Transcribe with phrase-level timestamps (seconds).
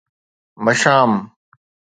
[0.65, 1.29] مشام